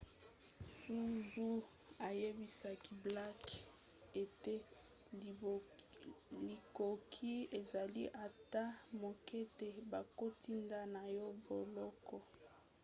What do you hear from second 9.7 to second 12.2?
bakotinda ye na boloko